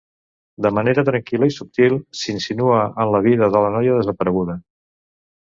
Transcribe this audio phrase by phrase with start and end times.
[0.65, 4.61] De manera tranquil·la i subtil, s'insinua en la vida de la noia desapareguda.